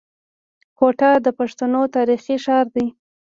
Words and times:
کوټه 0.77 1.09
د 1.25 1.27
پښتنو 1.37 1.81
تاريخي 1.95 2.35
ښار 2.45 2.65
دی. 2.75 2.87